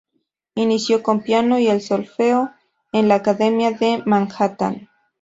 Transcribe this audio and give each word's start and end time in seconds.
Inició 0.55 1.03
con 1.03 1.21
piano 1.21 1.59
y 1.59 1.67
el 1.67 1.79
solfeo 1.79 2.49
en 2.91 3.07
la 3.07 3.13
academia 3.13 3.77
en 3.81 4.01
Manhattan. 4.07 4.89